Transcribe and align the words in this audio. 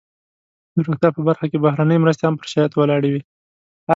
د 0.75 0.77
روغتیا 0.85 1.09
په 1.15 1.21
برخه 1.27 1.45
کې 1.51 1.57
بهرنۍ 1.65 1.97
مرستې 2.01 2.23
هم 2.25 2.35
پر 2.39 2.47
شرایطو 2.51 2.77
ولاړې 2.81 3.09
وي. 3.11 3.21